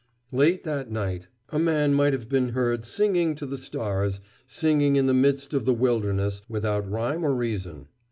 Late 0.31 0.63
that 0.63 0.89
night 0.89 1.27
a 1.49 1.59
man 1.59 1.93
might 1.93 2.11
have 2.11 2.27
been 2.27 2.49
heard 2.53 2.85
singing 2.85 3.35
to 3.35 3.45
the 3.45 3.55
stars, 3.55 4.19
singing 4.47 4.95
in 4.95 5.05
the 5.05 5.13
midst 5.13 5.53
of 5.53 5.65
the 5.65 5.75
wilderness, 5.75 6.41
without 6.49 6.89
rhyme 6.89 7.23
or 7.23 7.35
reason. 7.35 7.87